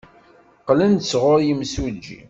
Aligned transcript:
Qqlen-d 0.61 1.01
sɣur 1.11 1.39
yimsujji. 1.47 2.19